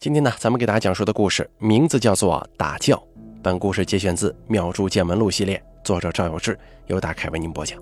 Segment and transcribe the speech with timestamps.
[0.00, 2.96] 今天呢，咱们给大家讲述的故事名字叫做《打教》。
[3.42, 7.78] 本故事节选自《妙珠见闻录》系列，作者赵有志，由大凯为您播讲。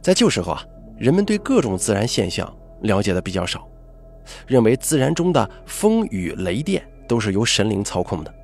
[0.00, 0.64] 在旧时候啊，
[0.98, 2.50] 人们对各种自然现象
[2.80, 3.68] 了解的比较少，
[4.46, 8.34] 认为自然中的风雨雷电都是由神灵操控的，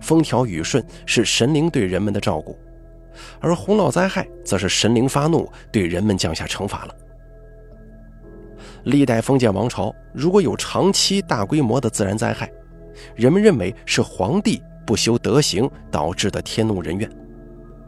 [0.00, 2.58] 风调雨顺是神灵对人们的照顾，
[3.40, 6.94] 而洪涝灾害则是神灵发怒对人们降下惩罚了。
[8.86, 12.48] 历代封建王朝如果有长期大规模的自然灾害，
[13.16, 17.10] 人们认为是皇帝不修德行导致的天怒人怨，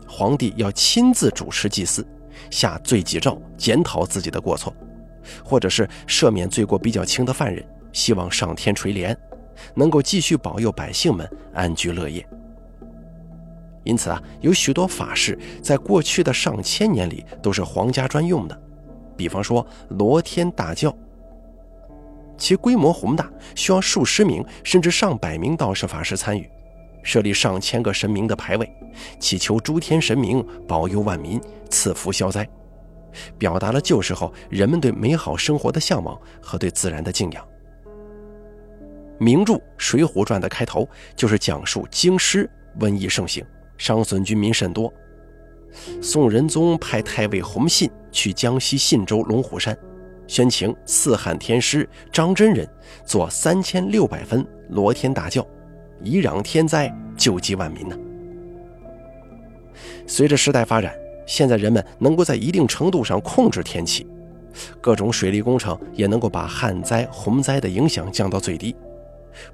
[0.08, 2.04] 皇帝要亲自主持祭祀，
[2.50, 4.74] 下罪己诏，检讨自己的过错，
[5.44, 9.16] 或者是赦免罪过比较轻的犯人，希望上天垂怜，
[9.76, 12.26] 能够继续保佑百姓们安居乐业。
[13.84, 18.62] 因此啊，有许多法事在过去的上千年里都是皇家专用的。
[19.18, 20.96] 比方说罗天大教，
[22.38, 26.48] 其规模宏大，需要数十名甚至上百名道士法师参与，
[27.02, 28.72] 设立上千个神明的牌位，
[29.18, 32.48] 祈求诸天神明保佑万民、赐福消灾，
[33.36, 37.44] 表达了旧时候人们对美好生活的向往和对自然的敬仰。
[39.18, 43.44] 名著《水浒传》的开头就是讲述京师瘟疫盛行，
[43.76, 44.92] 伤损军民甚多。
[46.00, 49.76] 宋仁宗派太尉洪信去江西信州龙虎山，
[50.26, 52.68] 宣请四汉天师张真人
[53.04, 55.46] 做三千六百分罗天大教，
[56.02, 57.96] 以攘天灾，救济万民呢。
[60.06, 60.94] 随着时代发展，
[61.26, 64.06] 现在人们能够在一定程度上控制天气，
[64.80, 68.74] 各种水利工程也能够把旱灾、洪灾的影响降到最低，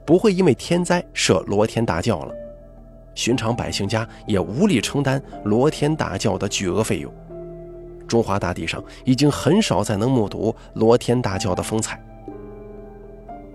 [0.04, 2.34] 不会因为天灾设罗天大教了。
[3.14, 7.12] 寻常百姓家也无力承担罗天大教的巨额费用。
[8.06, 12.00] 中华大地上已经很少再能目睹罗天大教的风采。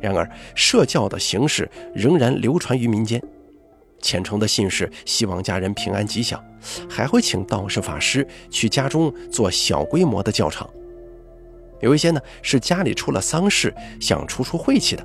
[0.02, 3.22] 然而，设教的形式仍然流传于民间。
[4.02, 6.42] 虔诚的信士希望家人平安吉祥，
[6.89, 10.70] 还会请道士法师去家中做小规模的教场。
[11.82, 15.04] 有一些呢是家里出了丧事，想出出晦气的；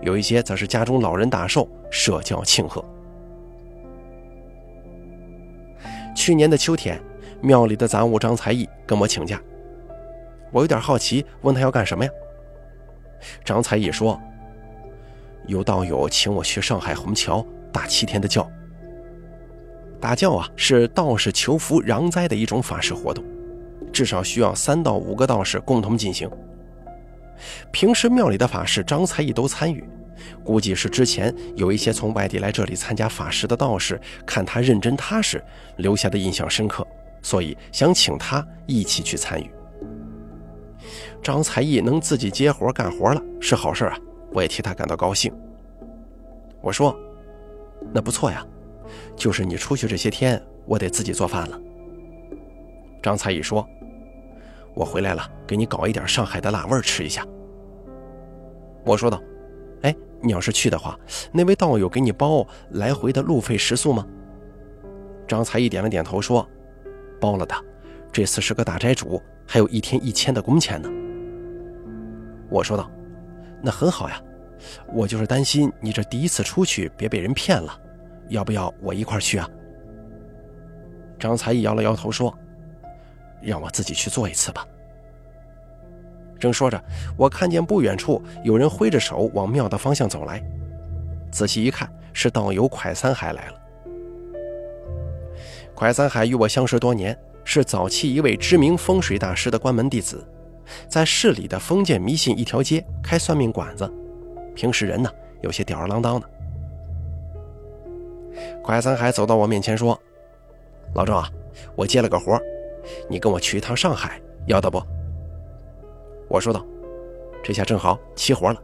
[0.00, 2.82] 有一些则是家中老人大寿，设教庆贺。
[6.16, 6.98] 去年的秋天，
[7.40, 9.40] 庙里的杂物张才艺跟我请假，
[10.50, 12.10] 我有点好奇，问他要干什么呀？
[13.44, 14.20] 张才艺说
[15.46, 18.48] ：“有道友请我去上海虹桥打七天的教。
[20.00, 23.24] 打教啊，是道士求福攘灾的一种法事活动，
[23.92, 26.30] 至少需要三到五个道士共同进行。
[27.72, 29.84] 平时庙里的法事，张才艺都参与。”
[30.42, 35.42] 估计是之前有一些从外地来这里参加法事的道士，看他认真踏实，
[35.76, 36.84] 留下的印象深刻，
[37.22, 39.50] 所以想请他一起去参与。
[41.22, 43.98] 张才艺能自己接活干活了，是好事啊，
[44.32, 45.32] 我也替他感到高兴。
[46.60, 46.96] 我说
[47.92, 48.46] ：“那不错呀，
[49.16, 51.60] 就是你出去这些天，我得自己做饭了。”
[53.02, 53.66] 张才艺说
[54.74, 57.26] ：“我回来了，给你搞一点上海的辣味吃一下。”
[58.84, 59.20] 我说道。
[59.82, 60.98] 哎，你要是去的话，
[61.30, 64.04] 那位道友给你包来回的路费食宿吗？
[65.28, 66.44] 张才义点了点头，说
[67.20, 67.54] ：“包了的。
[68.10, 70.88] 这次是个大斋主，还有一天一千的工钱呢。”
[72.50, 72.90] 我说道
[73.62, 74.20] ：“那很好呀，
[74.92, 77.78] 我就是担心你这第一次出去别被人骗了，
[78.28, 79.48] 要不要我一块去啊？”
[81.18, 82.36] 张才义摇了摇头说
[83.42, 84.66] ：“让我自己去做一次吧。”
[86.40, 86.82] 正说着，
[87.16, 90.42] 我看见不远处有人挥着手往庙的方向走来。
[91.30, 93.60] 仔细一看，是道友蒯三海来了。
[95.78, 100.26] 蒯三海与我相识多年，是早期一位知名风水大师的关门弟子，
[100.88, 103.88] 在市里的封建迷信一条街开算命馆子，
[104.56, 105.08] 平时人呢
[105.40, 106.28] 有些吊儿郎当的。
[108.60, 109.96] 蒯三海走到我面前说
[110.96, 111.30] ：“老郑啊，
[111.76, 112.36] 我接了个活，
[113.08, 114.82] 你跟我去一趟上海，要得不？”
[116.28, 116.66] 我说道
[117.40, 118.60] ：“这下正好齐活了。”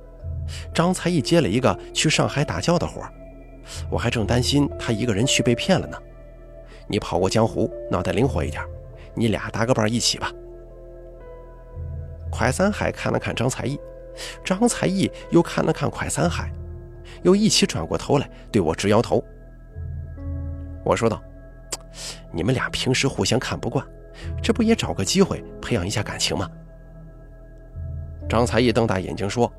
[0.75, 3.01] 张才义接了一个去上海打教的活
[3.89, 5.97] 我还正担心他一个人去被骗了呢。
[6.87, 8.63] 你跑过江湖，脑袋灵活一点，
[9.15, 10.31] 你俩搭个伴一起吧。
[12.31, 13.79] 蒯三海看了看张才义，
[14.45, 16.53] 张才义又看了看蒯三海，
[17.23, 19.23] 又一起转过头来对我直摇头。
[20.85, 21.23] 我说道
[22.33, 23.87] ：“你们俩平时互相看不惯，
[24.43, 26.51] 这不也找个机会培养一下感情吗？”
[28.29, 29.51] 张才义瞪大眼睛说：“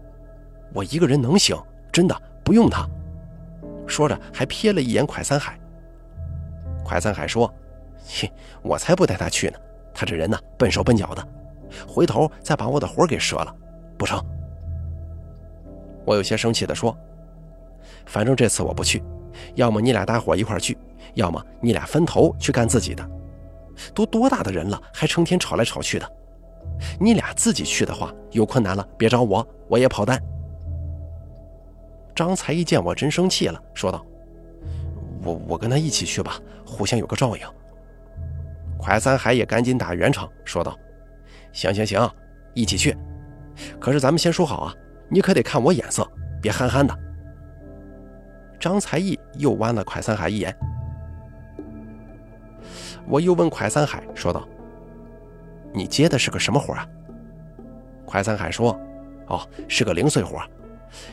[0.74, 1.58] 我一个人能行，
[1.92, 2.88] 真的不用他。”
[3.88, 5.58] 说着还瞥了一眼蒯三海。
[6.86, 7.52] 蒯三海说
[8.06, 9.58] ：“切，我才不带他去呢！
[9.94, 11.28] 他这人呢，笨手笨脚的，
[11.88, 13.54] 回头再把我的活给折了，
[13.98, 14.24] 不成。”
[16.06, 16.96] 我有些生气地说
[18.06, 19.04] ：“反正这次我不去，
[19.56, 20.78] 要么你俩大伙一块去，
[21.16, 23.04] 要么你俩分头去干自己的。
[23.94, 26.10] 都多大的人了，还成天吵来吵去的。
[27.00, 30.22] 你俩自己去的话，有困难了别找我，我也跑单。”
[32.16, 34.06] 张才一见我真生气了，说道
[35.26, 36.40] ：“我我跟他一起去吧，
[36.76, 37.48] 互相有个照应。”
[38.78, 40.78] 快三海也赶紧打圆场，说道
[41.54, 42.08] ：“行行行，
[42.54, 42.96] 一起去。
[43.80, 44.76] 可是咱们先说好啊，
[45.10, 46.06] 你可得看我眼色，
[46.42, 46.96] 别憨憨的。”
[48.60, 50.56] 张才艺又剜了快三海一眼。
[53.08, 54.48] 我又问快三海说道
[55.74, 56.88] ：“你接的是个什么活啊？”
[58.06, 58.80] 快三海说
[59.28, 60.40] ：“哦，是个零碎活。”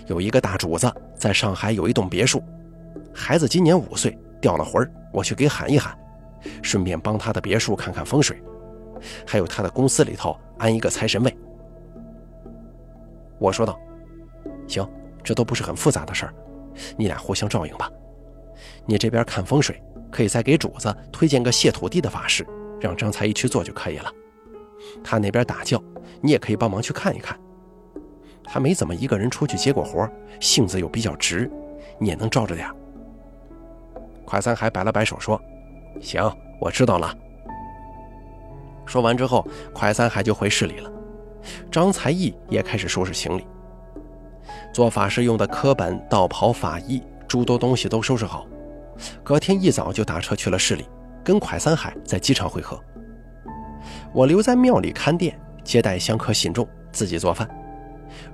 [0.06, 2.43] 有一个大主子在上海有一栋别墅，
[3.12, 5.97] 孩子今年五岁，掉了魂儿，我去给喊一喊，
[6.62, 8.43] 顺便帮他的别墅看看风水，
[9.27, 11.35] 还有他的公司里头安一个财神位。
[13.39, 13.81] 我说道
[14.69, 14.87] ：“行，
[15.23, 16.35] 这都不是很复杂的事儿，
[16.97, 17.91] 你俩互相照应吧。
[18.85, 19.81] 你这边看风水，
[20.11, 22.47] 可以再给主子推荐个谢土地的法事，
[22.81, 24.12] 让张才一去做就可以了。
[25.03, 25.83] 他那边打教，
[26.21, 27.38] 你也可以帮忙去看一看。”
[28.45, 30.09] 他没怎么一个人出去接过活，
[30.41, 31.49] 性子又比较直，
[31.99, 32.69] 你也能照着点。
[34.25, 35.41] 快三海摆了摆手说
[36.01, 36.23] ：“行，
[36.61, 37.15] 我知道了。”
[38.87, 40.91] 说完之后，快三海就回市里了。
[41.71, 43.47] 张才艺也开始收拾行李，
[44.73, 48.47] 做法事用的科本、道袍、法衣诸多东西都收拾好。
[49.25, 50.87] 隔天一早就打车去了市里，
[51.25, 52.79] 跟快三海在机场会合。
[54.13, 57.49] 我留在庙里看店，接待香客信众，自己做饭。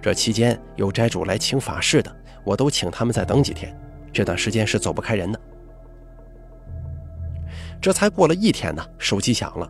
[0.02, 2.14] 这期间有斋主来请法事的，
[2.44, 3.74] 我都请他们再等几天。
[4.12, 5.40] 这段时间是走不开人的。
[7.80, 9.68] 这才过了一天呢，手机响了，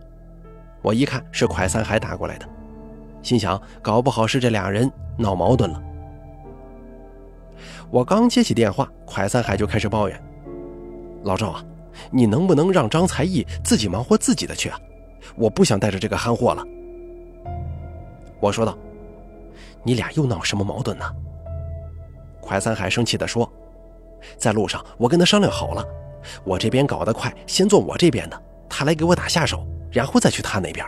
[0.83, 2.49] 我一看是快三海打过来的，
[3.23, 5.83] 心想搞不好是这俩人闹矛盾了。
[7.91, 10.23] 我刚接起电话，快三海就开始抱怨
[11.25, 11.65] ：“老赵啊，
[12.11, 14.79] 你能不能让张才艺自己忙活自己的去啊？
[15.37, 16.65] 我不想带着这个憨货了。”
[18.41, 18.77] 我说道。
[19.85, 21.05] 你俩又闹什么矛盾呢？
[22.41, 23.51] 快三海生气地说
[24.37, 25.83] ：“在路上，我跟他商量好了，
[26.45, 30.85] 我这边搞得快，先做我这边的，他来给我打下手，然后再去他那边。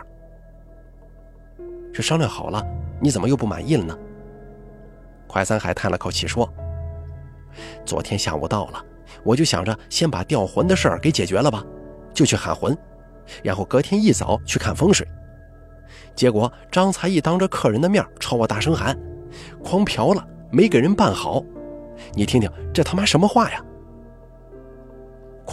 [1.93, 2.65] 这商量好了，
[2.99, 3.97] 你怎么又不满意了呢？”
[5.27, 6.47] 快三海叹了口气说
[7.85, 8.83] ：“昨天下午到了，
[9.23, 11.63] 我就想着先把吊魂的事儿给解决了吧，
[12.13, 12.77] 就去喊魂，
[13.43, 15.07] 然后隔天一早去看风水。”
[16.15, 18.97] 结果张才艺当着客人的面朝我大声喊
[19.63, 21.43] ：“狂嫖了，没给人办好！”
[22.13, 23.63] 你听听，这他妈什么话呀？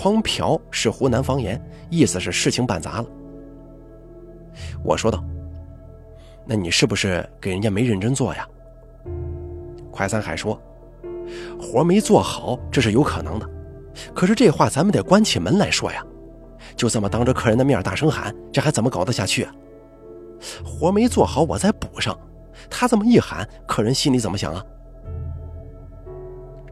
[0.01, 1.61] 狂嫖是湖南方言，
[1.91, 3.07] 意思是事情办砸了。
[4.85, 5.25] 我说道
[6.47, 8.47] ：“那你是不是给人家没认真做呀？”
[9.91, 10.57] 快三海说
[11.61, 13.51] ：“活没做好，这是有可能的。
[14.15, 16.01] 可是这话咱们得关起门来说呀，
[16.77, 19.53] 就这么当着客人的面大声喊，这还怎么搞得下去啊？”
[20.65, 22.17] 活没做好，我再补上。
[22.71, 24.65] 他这么一喊，客人心里怎么想啊？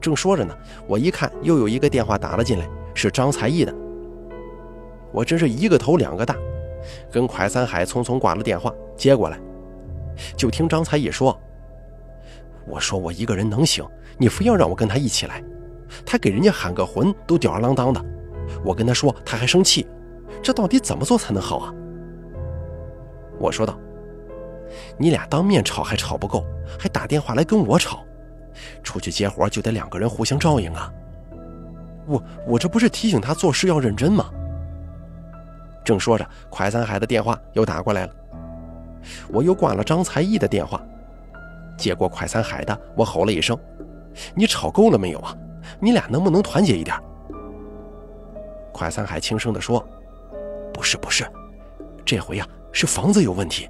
[0.00, 0.56] 正说着呢，
[0.86, 3.72] 我一看又有一个电话打了进来，是张才艺的。
[5.12, 6.34] 我真是一个头两个大，
[7.12, 9.38] 跟蒯三海匆匆挂了电话，接过来，
[10.36, 11.38] 就听张才艺说
[12.66, 13.86] ：“我说我一个人能行，
[14.18, 15.42] 你非要让我跟他一起来，
[16.04, 18.04] 他给人家喊个魂都吊儿郎当的，
[18.64, 19.86] 我跟他说他还生气，
[20.42, 21.72] 这到底怎么做才能好啊？”
[23.38, 23.78] 我说道
[24.98, 26.44] ：“你俩当面吵还吵不够，
[26.78, 28.02] 还打电话来跟我吵。
[28.82, 30.90] 出去接活就得两个人互相照应啊！
[32.06, 34.30] 我我这不是提醒他做事要认真吗？”
[35.84, 38.12] 正说着，快三海的电话又打过来了。
[39.28, 40.82] 我又挂了张才艺的电话，
[41.76, 43.56] 接过快三海的，我吼了一声
[44.34, 45.36] ：“你吵够了没有啊？
[45.80, 46.96] 你俩能不能团结一点？”
[48.72, 49.86] 快三海轻声地说
[50.74, 51.24] ：“不是不是，
[52.04, 53.66] 这回呀。”是房子有问题，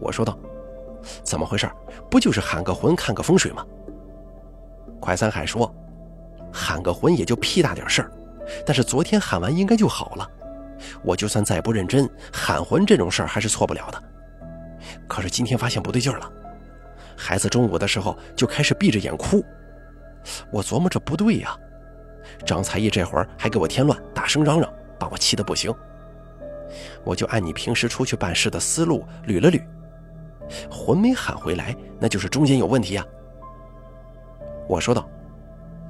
[0.00, 0.38] 我说道
[1.24, 1.66] ：“怎么回事？
[2.10, 3.64] 不就是喊个魂、看个风水吗？”
[5.00, 5.74] 快三海说
[6.54, 8.12] ：“喊个魂也就屁大点事儿，
[8.64, 10.30] 但是昨天喊完应该就好了。
[11.02, 14.02] 我就算再不认真，喊魂这种事儿还是错不了的。
[15.08, 16.32] 可是今天发现不对劲儿了，
[17.16, 19.44] 孩子中午的时候就开始闭着眼哭。
[20.52, 21.56] 我琢磨着不对呀，
[22.46, 25.74] 张才艺这会儿还给我添乱，大声嚷嚷，把我气得不行。”
[27.04, 29.62] 我就按你平时出去办事的思路捋了捋，
[30.70, 33.04] 魂没喊回来，那就是中间有问题啊。
[34.66, 35.08] 我说道：“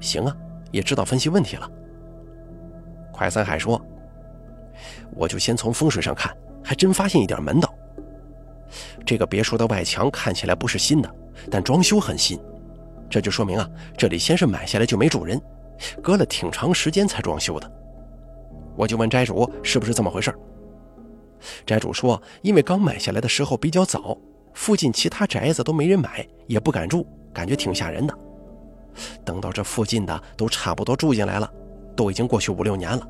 [0.00, 0.37] 行啊，
[0.75, 1.71] 也知道分析问题了。”
[3.12, 3.81] 快三海说
[5.14, 7.73] ：“我就先从风水上看，还真发现一点门道。
[9.07, 11.09] 这个别墅的外墙看起来不是新的，
[11.49, 12.40] 但装修很新，
[13.09, 15.40] 这就说明啊，这里先是买下来就没主人，
[16.02, 17.71] 隔了挺长时间才装修的。
[18.76, 20.35] 我就问斋主是不是这么回事
[21.64, 24.19] 斋主说，因为刚买下来的时候比较早，
[24.54, 28.19] 附近其他宅子都没人买，也不敢住，感觉挺吓人的。
[29.24, 31.50] 等到这附近的都差不多住进来了，
[31.96, 33.08] 都已经过去五六年了。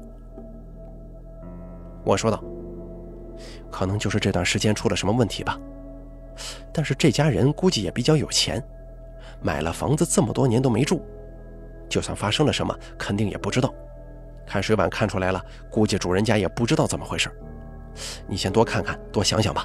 [2.04, 2.42] 我说道
[3.70, 5.58] ：“可能就是这段时间出了什么问题吧。
[6.72, 8.62] 但是这家人估计也比较有钱，
[9.40, 11.02] 买了房子这么多年都没住，
[11.88, 13.72] 就算发生了什么，肯定也不知道。
[14.46, 17.30] 看水碗看出来了，估计主人家也不知道怎么回事。
[18.26, 19.64] 你先多看看，多想想吧。”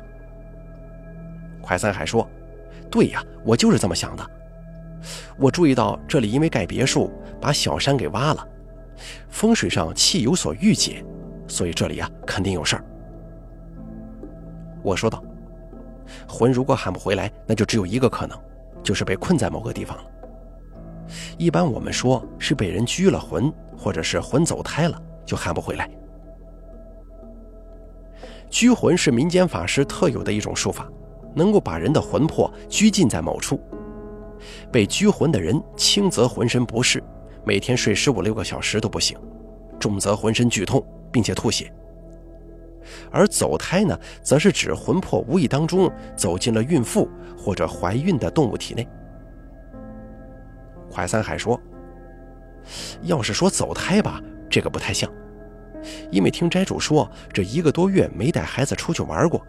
[1.62, 2.28] 快三海说
[2.90, 4.26] ：“对呀，我就是这么想的。
[5.38, 8.48] 我注意到这里因为盖别墅，把小山给挖了，
[9.30, 11.04] 风水上气有所郁结。”
[11.48, 12.86] 所以这里啊，肯定有事儿。
[14.84, 15.24] 我说道
[16.30, 18.38] ：“魂如果喊不回来，那就只有一个可能，
[18.84, 20.04] 就是被困在某个地方了。
[21.40, 25.90] 一般我们说是被人拘了魂，或者是魂走胎了，就喊不回来。
[28.48, 30.88] 拘魂是民间法师特有的一种术法，
[31.34, 33.60] 能够把人的魂魄拘禁在某处。
[34.72, 37.04] 被拘魂的人，轻则浑身不适，
[37.46, 39.18] 每天睡十五六个小时都不行；
[39.80, 41.74] 重则浑身剧痛。”并且吐血，
[43.12, 48.88] 而走胎呢，则是指魂魄无意当中走进了孕妇或者怀孕的动物体内。
[50.92, 51.60] 快三海说
[53.02, 55.12] ：“要是说走胎吧，这个不太像，
[56.12, 59.44] 因为听斋主说，这一个多月没带孩子出去玩过，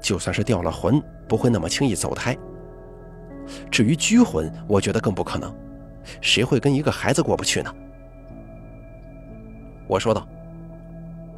[0.00, 2.38] 就算是掉了魂，不会那么轻易走胎。
[3.70, 5.54] 至于拘魂，我觉得更不可能，
[6.20, 7.74] 谁会跟一个孩子过不去呢？”
[9.88, 10.26] 我说道。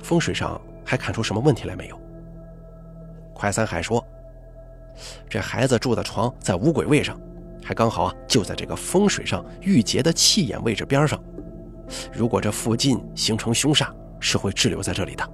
[0.01, 1.99] 风水上还看出什么问题来没有？
[3.33, 4.07] 快三海说
[5.31, 7.19] ：“这孩子住的床在五鬼位上，
[7.65, 11.19] 还刚好啊，就在这个风水上郁结的气眼位置边上。
[12.13, 13.89] 如果这附近形成凶煞，
[14.21, 15.27] 是会滞留在这里的。”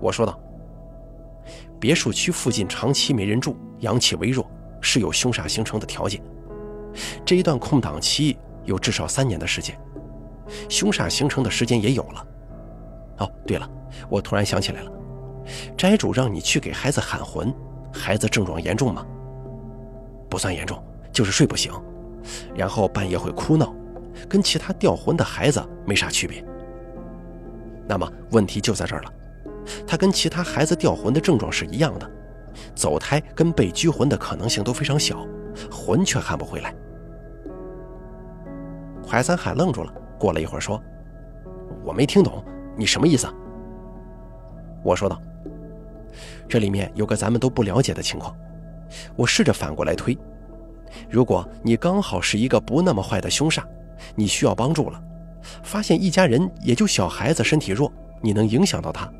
[0.00, 0.38] 我说道
[1.82, 4.48] ：“别墅区附近长期没人住，阳气微弱，
[4.80, 6.22] 是有凶煞形成的条件。
[7.24, 9.76] 这一段空档期有至少三年的时间，
[10.68, 12.26] 凶煞形成的时间也有了。”
[13.18, 13.68] 哦，对了，
[14.08, 14.92] 我突然想起来了，
[15.76, 17.52] 斋主让你去给孩子喊魂，
[17.92, 19.04] 孩子症状严重吗？
[20.30, 20.80] 不算严重，
[21.12, 21.72] 就是睡不醒，
[22.54, 23.74] 然后半夜会哭闹，
[24.28, 26.44] 跟其他掉魂的孩子没啥区别。
[27.88, 29.12] 那么问题就在这儿了，
[29.86, 32.10] 他跟其他孩子掉魂的症状是一样的，
[32.74, 35.26] 走胎跟被拘魂的可能性都非常小，
[35.70, 36.74] 魂却喊不回来。
[39.06, 40.82] 怀三海愣住了，过了一会儿说
[41.84, 42.42] ：“我没听懂。”
[42.74, 43.28] 你什么意思？
[44.82, 45.20] 我说道
[46.48, 48.34] ：“这里面有个咱们都不了解的情况。
[49.14, 50.16] 我试着反过来推：
[51.10, 53.62] 如果你刚好是一个不那么坏的凶煞，
[54.14, 55.02] 你需要帮助了，
[55.62, 57.92] 发现一家人也就小孩子身体弱，
[58.22, 59.12] 你能影响到他，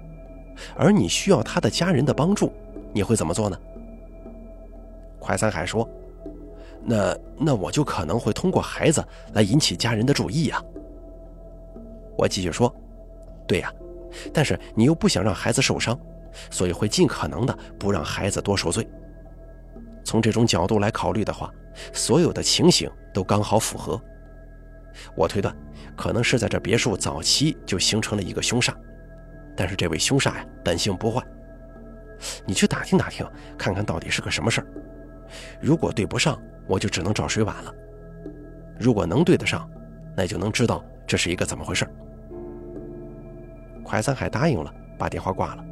[0.77, 2.53] 而你需要他的家人的帮助，
[2.93, 3.59] 你会怎么做呢？”
[5.19, 5.89] 快三海说
[6.85, 10.63] ：“那那我就可能会通过孩子来引起家人的注意呀。”
[12.19, 12.75] 我继续说。
[13.45, 13.71] 对呀，
[14.33, 15.99] 但是你又不想让孩子受伤，
[16.51, 18.89] 所以会尽可能的不让孩子多受罪。
[20.05, 21.53] 从这种角度来考虑的话，
[21.93, 24.01] 所有的情形都刚好符合。
[25.17, 25.55] 我推断，
[25.97, 28.73] 可能是在这别墅早期就形成了一个凶煞，
[29.57, 31.23] 但是这位凶煞呀，本性不坏。
[32.47, 33.27] 你去打听打听，
[33.59, 34.67] 看看到底是个什么事儿。
[35.61, 37.73] 如果对不上，我就只能找水碗了；
[38.79, 39.69] 如果能对得上，
[40.17, 41.87] 那就能知道这是一个怎么回事。
[43.83, 45.65] 快三海答应了，把电话挂了。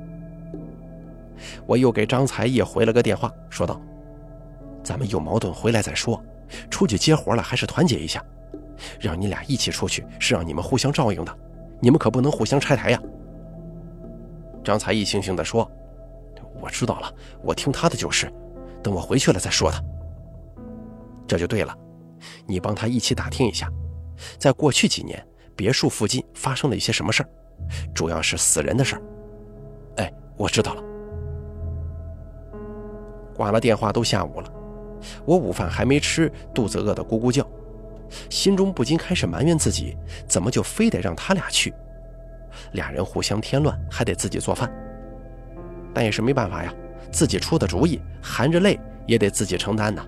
[1.67, 3.81] 我又给张才义回了个电话，说道
[4.83, 6.23] ：“咱们有矛盾回来再说，
[6.69, 8.23] 出去接活了还是团结一下。
[8.99, 11.39] 让你俩一起出去是让你们互相照应的，
[11.81, 13.01] 你们可不能互相拆台呀。”
[14.64, 15.71] 张才义悻悻地说
[16.61, 17.12] ：“我知道了，
[17.43, 18.33] 我听他的就是。
[18.83, 19.83] 等我回去了再说他。
[21.26, 21.76] 这就对了，
[22.47, 23.71] 你帮他一起打听一下，
[24.38, 25.23] 在过去几年
[25.55, 27.29] 别墅附近发生了一些什么事儿。”
[27.95, 29.02] 主要是死人的事儿。
[29.97, 30.83] 哎，我知道了。
[33.35, 34.52] 挂了电话都下午了，
[35.25, 37.47] 我午饭还没吃，肚子饿得咕咕叫，
[38.29, 41.73] 心中不禁开始埋怨自己，怎么就非得让他俩去？
[42.73, 44.71] 俩人互相添乱，还得自己做饭。
[45.93, 46.73] 但也是没办法呀，
[47.11, 50.05] 自己出的主意，含着泪也得自己承担呐。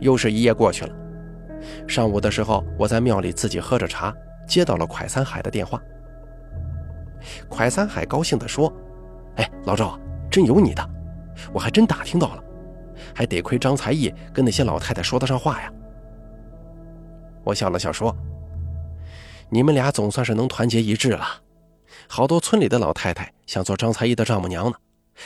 [0.00, 0.94] 又是一夜过去了，
[1.88, 4.14] 上午的时候，我在庙里自己喝着茶。
[4.46, 5.80] 接到了蒯三海的电话，
[7.48, 8.70] 蒯三海高兴地说
[9.40, 9.98] ：“哎，老赵，
[10.30, 10.86] 真有你的！
[11.50, 12.44] 我还真打听到了，
[13.14, 15.72] 还得亏张才义跟那些老太太说得上话呀。
[17.42, 18.14] 我笑了笑说
[19.50, 21.26] ：“你们俩总算是能团结一致了。
[22.08, 24.76] 好多村里的老太太想做张才义的丈母娘呢，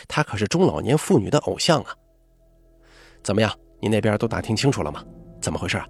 [0.07, 1.95] 她可是中老年妇女的偶像啊。
[3.23, 5.05] 怎么样，你那边都打听清楚了吗？
[5.41, 5.89] 怎么回事啊？”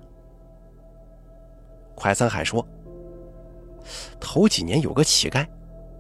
[1.95, 2.67] 快三海说
[4.21, 5.47] ：“头几年有个乞丐，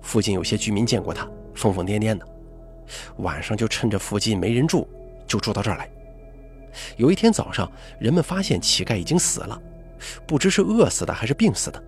[0.00, 2.26] 附近有些居民见过他，疯疯癫癫的，
[3.18, 4.88] 晚上就趁着附近没人住，
[5.26, 5.90] 就住到这儿来。
[6.97, 9.61] 有一天早上，人们发现乞丐已经死了，
[10.26, 11.82] 不知是饿死的还是病死的。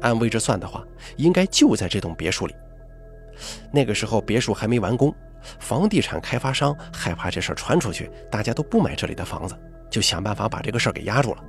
[0.00, 0.84] 按位置算的话，
[1.16, 2.54] 应该就在这栋别墅里。
[3.72, 5.14] 那个时候别墅还没完工，
[5.58, 9.56] 房地产开发商害怕这事传出去，大家都不买这里的房子，
[9.90, 11.44] 就想办法把这个事儿给压住了。”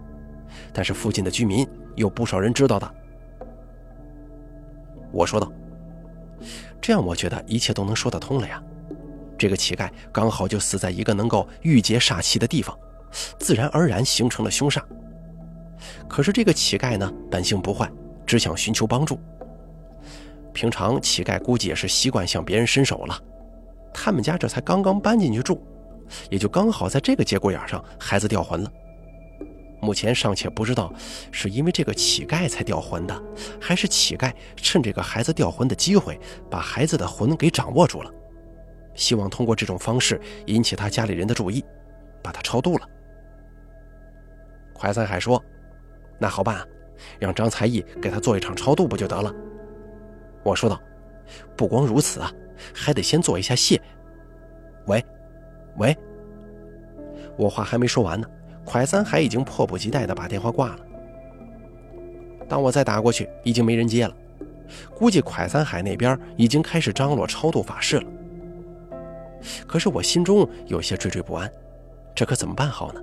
[0.74, 2.96] 但是附近的居民有不少人知道的。
[5.12, 5.52] 我说道
[6.82, 8.62] ：“这样我觉得一切都能说得通了呀。
[9.38, 12.78] 这个乞丐刚好就死在一个能够御结煞气的地方，
[13.38, 14.82] 自然而然形成了凶煞。
[16.08, 17.90] 可是这个乞丐呢，本性不坏，
[18.28, 19.20] 只想寻求帮助。
[20.54, 23.20] 平常乞丐估计也是习惯向别人伸手了。
[23.94, 25.66] 他们家这才刚刚搬进去住，
[26.30, 28.72] 也就刚好在这个节骨眼上，孩子掉魂了。”
[29.80, 30.92] 目前尚且不知道
[31.32, 33.24] 是因为这个乞丐才掉魂的，
[33.62, 36.20] 还是乞丐趁这个孩子掉魂的机会
[36.50, 38.12] 把孩子的魂给掌握住了，
[38.96, 41.64] 希望通过这种方式引起他家里人的注意，
[42.24, 42.90] 把他超度了。
[44.74, 45.42] 快三海说
[46.20, 46.68] ：“那好办，
[47.20, 49.34] 让张才义给他做一场超度不就得了？”
[50.44, 50.80] 我说道
[51.58, 52.32] ：“不光如此啊，
[52.74, 53.82] 还得先做一下谢。”
[54.88, 55.04] 喂，
[55.78, 55.98] 喂，
[57.36, 58.28] 我话还没说完呢。
[58.66, 60.80] 蒯三海已经迫不及待地把电话挂了。
[62.50, 64.16] 当我再打过去，已经没人接了，
[64.96, 68.04] 估计蒯三海那边已经开始张罗超度法事了。
[69.66, 71.50] 可是我心中有些惴惴不安，
[72.16, 73.02] 这可怎么办好呢？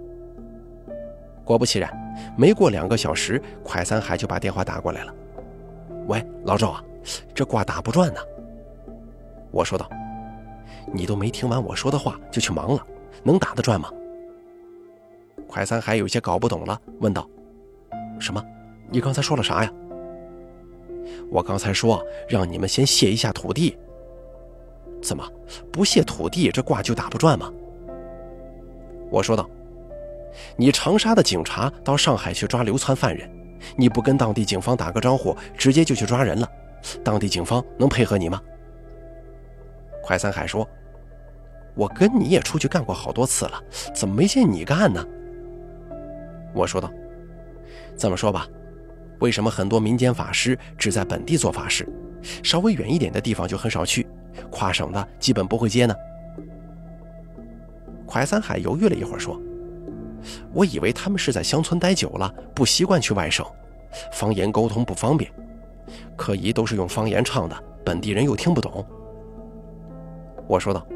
[1.45, 1.93] 果不其然，
[2.37, 5.15] 没过两个小时，快三海就把电话打过来了。
[6.09, 6.83] “喂，老赵啊，
[7.35, 8.21] 这卦打不转呢。”
[9.53, 9.89] 我说道
[10.93, 12.85] ，“你都没听完我说的话就去忙了，
[13.23, 13.91] 能打得转吗？”
[15.47, 17.29] 快三海有些搞不懂了，问道
[18.19, 18.43] ：“什么？
[18.91, 19.73] 你刚才说了啥呀？”
[21.31, 23.77] 我刚才说让你们先卸一下土地。
[25.03, 25.29] 怎么
[25.71, 27.53] 不卸土地，这卦就打不转吗？
[29.11, 29.49] 我说道
[30.57, 33.31] ：“你长沙的警察到上海去抓流窜犯人，
[33.77, 36.49] 你不跟当地警方打个招呼，直接就去抓人了，
[37.03, 38.41] 当地警方能配合你吗？”
[40.03, 40.69] 快三海说
[41.75, 43.63] ：“我跟你也出去干过好多次了，
[43.95, 45.03] 怎么没见你干呢？”
[46.53, 46.91] 我说道
[47.97, 48.47] ：“这么说吧，
[49.21, 51.89] 为什么很多民间法师只在本地做法事，
[52.43, 54.07] 稍微远一点的地方就很少去，
[54.51, 55.95] 跨省的基本不会接呢？”
[58.07, 59.41] 蒯三海犹豫了一会儿说
[60.55, 63.45] ：“我以为他们是在乡村待久了，不习惯去外省，
[64.13, 65.31] 方言沟通不方便，
[66.17, 68.87] 可疑都是用方言唱的，本地人又听不懂。”
[70.47, 70.87] 我说道：“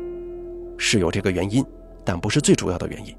[0.79, 1.65] 是有这个原因，
[2.05, 3.15] 但不是最主要的原因。”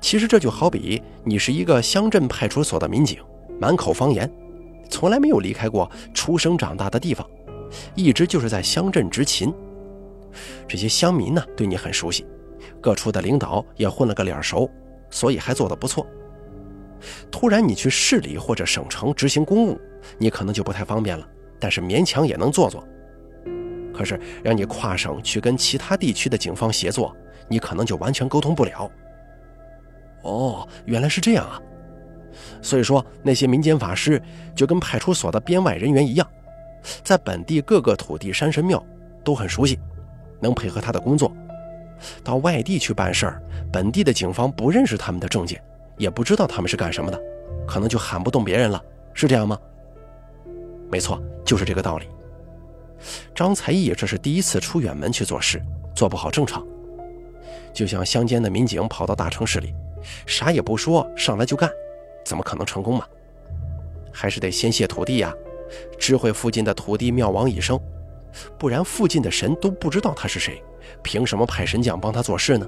[0.00, 3.18] 其实这就好比你是一个乡镇派出所的民警，
[3.60, 4.30] 满口方言，
[4.88, 7.26] 从来没有离开过出生长大的地方，
[7.94, 9.52] 一直就是在乡镇执勤。
[10.68, 12.26] 这些乡民呢对你很熟悉，
[12.80, 14.68] 各处的领导也混了个脸熟，
[15.10, 16.06] 所以还做得不错。
[17.30, 19.80] 突然你去市里或者省城执行公务，
[20.18, 21.26] 你可能就不太方便了，
[21.58, 22.86] 但是勉强也能做做。
[23.92, 27.14] 可是让你跨省去跟其他地区的警方协作，
[27.48, 28.90] 你可能就完全沟通不了。
[30.22, 31.60] 哦，原来是这样啊！
[32.62, 34.22] 所以说，那些民间法师
[34.54, 36.30] 就跟派出所的编外人员一样，
[37.02, 38.82] 在本地各个土地山神庙
[39.24, 39.78] 都很熟悉，
[40.40, 41.32] 能配合他的工作。
[42.22, 45.62] 到外地去办事儿，本地的警方不认识他们的证件，
[45.96, 47.20] 也不知道他们是干什么的，
[47.66, 48.82] 可能就喊不动别人了，
[49.14, 49.58] 是这样吗？
[50.90, 52.06] 没错，就是这个道理。
[53.34, 55.62] 张才义这是第一次出远门去做事，
[55.94, 56.66] 做不好正常。
[57.72, 59.74] 就像乡间的民警跑到大城市里。
[60.24, 61.70] 啥也不说，上来就干，
[62.24, 63.04] 怎么可能成功嘛？
[64.10, 65.32] 还是得先谢土地呀，
[65.98, 67.78] 知会附近的土地庙王一声，
[68.58, 70.62] 不然附近的神都不知道他是谁，
[71.02, 72.66] 凭什么派神将帮他做事呢？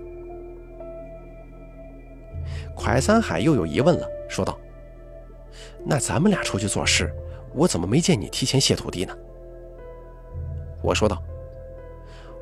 [2.76, 4.58] 蒯三海又有疑问了，说道
[5.84, 7.14] ：“那咱们俩出去做事，
[7.54, 9.16] 我怎么没见你提前谢土地呢？”
[10.82, 11.22] 我说道：“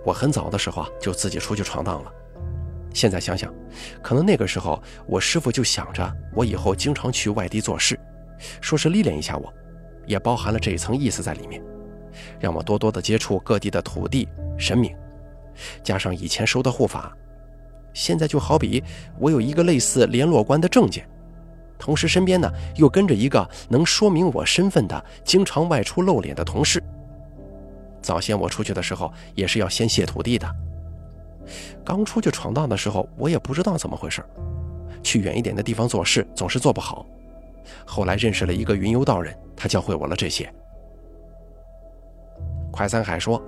[0.05, 2.13] 我很早的时候啊，就自己出去闯荡了。”
[2.95, 3.53] 现在想想，
[4.03, 7.99] 可能那个时候我师傅就想着我以后经常去外地做事，
[8.61, 9.53] 说是历练一下我，
[10.07, 11.63] 也包含了这一层意思在里面，
[12.41, 14.29] 让我多多的接触各地的土地
[14.59, 14.97] 神明，
[15.83, 17.17] 加上以前收的护法，
[17.93, 18.83] 现在就好比
[19.19, 21.09] 我有一个类似联络官的证件，
[21.79, 26.83] 同时身边呢又跟着一个能说明我身份的、经常外出露脸的同事。
[28.03, 30.49] 早先我出去的时候也是要先谢土地的。
[31.85, 34.25] 刚出去闯荡的时候，我也不知道怎么回事，
[35.03, 37.05] 去远一点的地方做事总是做不好。
[37.85, 40.53] 后来认识了一个云游道人，他教会我了这些。
[42.71, 43.43] 快三海说：“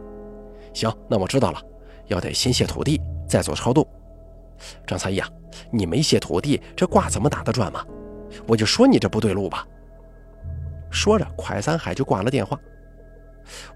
[0.74, 1.62] 行，那我知道了，
[2.06, 3.86] 要得先谢土地，再做超度。”
[4.86, 5.28] 张才义啊，
[5.70, 7.84] 你没谢土地，这卦怎么打得转嘛？
[8.46, 9.66] 我就说你这不对路吧。
[10.90, 12.58] 说着，快三海就挂了电话。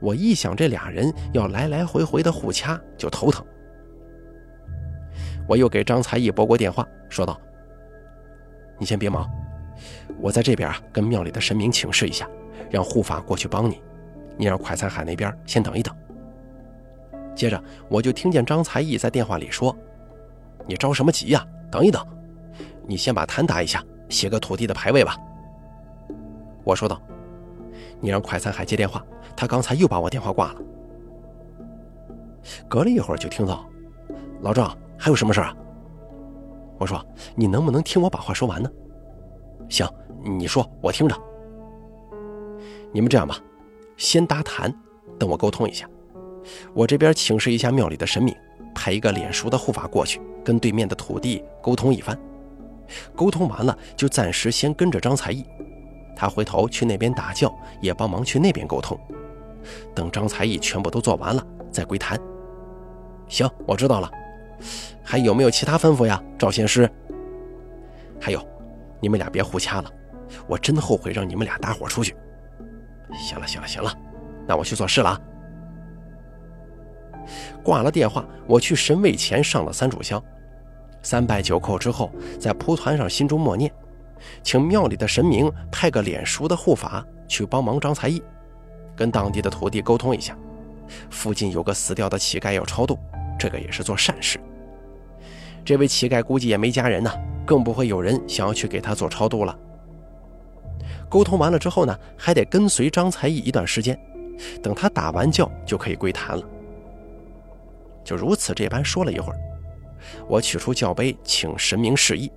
[0.00, 3.44] 我一想这俩人要来来回回的互掐，就头疼。
[5.48, 7.40] 我又给张才义拨过电话，说道
[8.78, 9.28] ：“你先别忙，
[10.20, 12.28] 我在这边啊，跟庙里的神明请示一下，
[12.70, 13.82] 让护法过去帮你。
[14.36, 15.94] 你让快三海那边先等一等。”
[17.36, 19.76] 接着我就听见张才义在电话里说
[20.66, 21.46] ：“你着什么急呀？
[21.70, 22.04] 等一等，
[22.86, 25.16] 你先把坛打一下，写个土地的牌位吧。”
[26.64, 27.00] 我说道
[28.00, 29.04] ：“你让快餐海接电话，
[29.36, 30.60] 他刚才又把我电话挂了。”
[32.66, 33.64] 隔了一会儿就听到
[34.42, 35.54] ：“老张。”还有什么事啊？
[36.78, 38.70] 我说，你能不能听我把话说完呢？
[39.68, 39.86] 行，
[40.24, 41.14] 你说，我听着。
[42.92, 43.38] 你们这样吧，
[43.98, 44.74] 先搭谈，
[45.18, 45.86] 等我沟通一下。
[46.74, 48.34] 我这边请示一下庙里的神明，
[48.74, 52.18] 派一个脸熟的护法过去，跟对面的土地沟通一番。
[53.14, 55.44] 沟通完了，就暂时先跟着张才义，
[56.14, 58.98] 他回头去那边打教，也帮忙去那边沟通。
[59.94, 62.16] 等张才义全部都做完了，再归谈。
[63.26, 64.10] 行，我知道了。
[65.02, 66.88] 还有没有其他吩咐呀，赵仙师？
[68.20, 68.40] 还有，
[69.00, 69.90] 你们俩别互掐了，
[70.46, 72.14] 我真后悔让你们俩搭伙出去。
[73.18, 73.92] 行了，行了，行了，
[74.46, 75.20] 那我去做事了啊。
[77.62, 80.22] 挂了电话，我去神位前上了三炷香，
[81.02, 83.70] 三拜九叩之后，在蒲团上心中默念，
[84.42, 88.22] 请庙里的神明派个脸熟的护法去帮忙张才艺，
[88.96, 90.36] 跟当地的土地沟通一下，
[91.10, 92.98] 附近有个死掉的乞丐要超度。
[93.38, 94.40] 这个也是做善事。
[95.62, 97.12] 这位乞丐估计也没家人呢，
[97.44, 99.54] 更不会有人想要去给他做超度了。
[101.08, 103.98] 沟通完了之后呢，还得跟随张才义一段时间，
[104.62, 106.42] 等他打完教就可以归坛了。
[108.06, 109.38] 就如此这般说了一会儿，
[110.28, 112.30] 我取出教杯，请神明示意，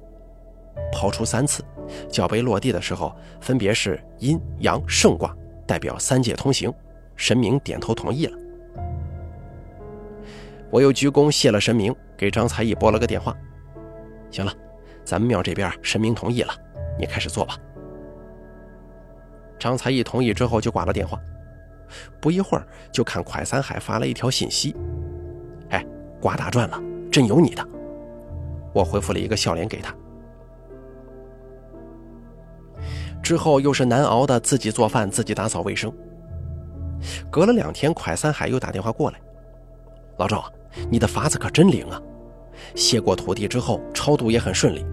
[0.92, 1.64] 抛出三次，
[2.10, 5.32] 教杯落地的时候，分别是阴阳圣卦，
[5.68, 6.74] 代表三界通行，
[7.16, 8.36] 神明点头同意了。
[10.72, 13.38] 我又鞠躬谢了神明，给张才义拨了个电话。
[14.32, 14.52] 行了，
[15.06, 16.52] 咱们庙这边神明同意了，
[16.98, 17.56] 你开始做吧。
[19.60, 21.20] 张才义同意之后就挂了电话。
[22.20, 24.76] 不一会儿，就看快三海发了一条信息
[26.22, 27.68] ：“刮大赚了，真有你的。”
[28.74, 29.94] 我回复了一个笑脸给他。
[33.22, 35.92] 之后又是难熬的自己做饭、自己打扫卫生。
[37.32, 39.20] 隔了两天，蒯三海又打电话过来
[40.18, 40.44] ：“老赵。”
[40.88, 42.00] 你的法子可真灵啊！
[42.76, 44.86] 谢过土地之后，超度也很顺利。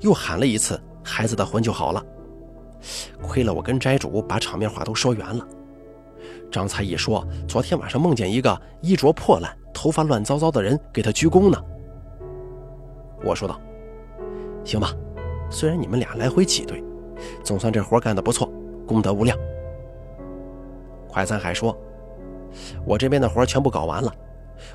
[0.00, 2.02] 又喊了一次，孩子的魂就好了。
[3.20, 5.46] 亏了我跟斋主把场面话都说圆了。
[6.50, 11.62] 张才一说，昨天晚上梦见一个衣着破烂、头发乱糟糟的人给他鞠躬呢。
[13.24, 13.60] 我说道
[14.64, 14.92] ：“行吧，
[15.50, 16.82] 虽然你们俩来回挤兑，
[17.44, 18.52] 总算这活干得不错，
[18.86, 19.36] 功德无量。”
[21.08, 21.76] 快三海说
[22.86, 24.12] ：“我这边的活全部搞完了。”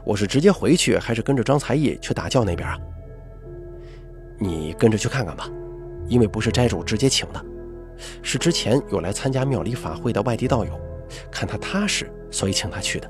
[0.03, 2.77] 我是直接回去，还是跟着张才义去打教那边啊？
[4.37, 5.49] 你跟着去看看吧，
[6.07, 7.45] 因为不是斋主直接请的，
[8.21, 10.71] 是之前有来参加庙里法会的外地道友，
[11.31, 13.09] 看他踏实，所以请他去的。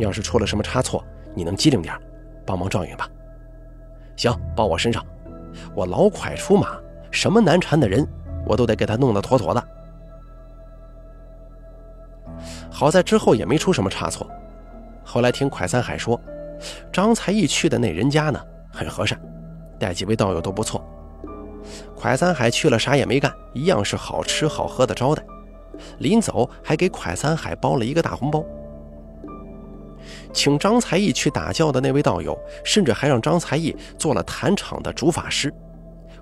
[0.00, 1.94] 要是出了什么差错，你能机灵点，
[2.44, 3.08] 帮忙照应吧。
[4.16, 5.04] 行，包我身上，
[5.74, 6.78] 我老快出马，
[7.10, 8.06] 什么难缠的人，
[8.46, 9.64] 我都得给他弄得妥妥的。
[12.70, 14.26] 好在之后也没出什么差错。
[15.04, 16.20] 后来听快三海说，
[16.92, 18.40] 张才义去的那人家呢，
[18.72, 19.20] 很和善，
[19.78, 20.82] 带几位道友都不错。
[21.94, 25.22] 快三海去了啥也没干，一样是好吃好喝的招待。
[25.98, 28.44] 临走还给快三海包了一个大红包。
[30.32, 35.52] 请张才义去打教的那位道友，甚至还让张才义做了坛场的主法师，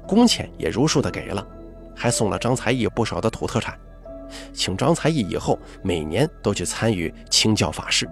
[0.06, 1.46] 工钱也如数的给了，
[1.94, 3.78] 还送了张才义不少的土特产，
[4.52, 8.08] 请张才义以后每年都去参与清教法事。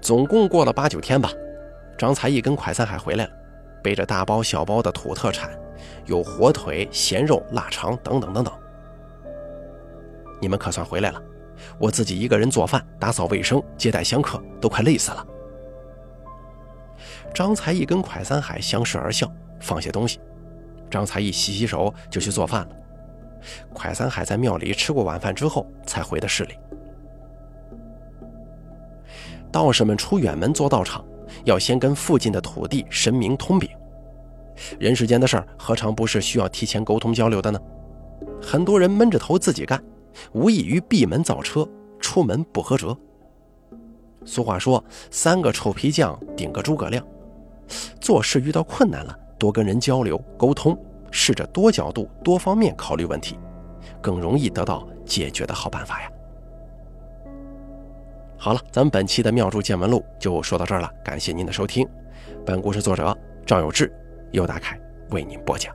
[0.00, 1.30] 总共过了八九天吧，
[1.98, 3.30] 张才义跟蒯三海回来了，
[3.82, 5.50] 背着大包小包的土特产，
[6.06, 8.54] 有火腿、咸肉、腊肠等等等等。
[10.40, 11.20] 你们可算回来了，
[11.78, 15.26] 我自己一个人做饭、打扫卫生、接待香客，都快累死了。
[17.34, 20.20] 张才义跟蒯三海相视而笑，放下东西。
[20.90, 22.68] 张才义洗洗手就去做饭了。
[23.74, 26.54] 蒯三海在庙里吃过晚饭之后，才回的市里。
[29.52, 31.04] 道士们出远门做道场，
[31.44, 33.68] 要先跟附近的土地神明通禀。
[34.78, 37.60] 人世间的事儿，何尝不是需要提前沟通交流的呢？
[38.42, 39.82] 很多人闷着头自己干，
[40.32, 41.68] 无异于闭门造车，
[42.00, 42.96] 出门不合辙。
[44.24, 47.04] 俗话说：“三个臭皮匠顶个诸葛亮。”
[48.00, 50.76] 做事遇到困难了，多跟人交流沟通，
[51.10, 53.38] 试着多角度、多方面考虑问题，
[54.00, 56.10] 更容易得到解决的好办法呀。
[58.36, 61.88] 好了，咱们本期的妙著见闻录就说到这儿了，感谢您的收听。
[62.44, 63.92] 本故事作者赵有志。
[64.32, 64.78] 由大凯
[65.08, 65.74] 为您播讲。